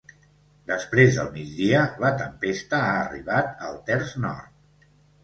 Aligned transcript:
Després 0.69 1.17
del 1.19 1.27
migdia, 1.35 1.81
la 2.03 2.11
tempesta 2.21 2.79
ha 2.87 2.97
arribat 3.03 3.53
al 3.69 3.77
terç 3.91 4.15
nord. 4.25 4.89